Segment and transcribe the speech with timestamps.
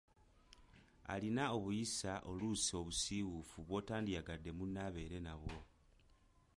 [1.15, 5.59] Alina obuyisa oluusi obusiwuufu bw’otandyagadde munno abeere nabwo.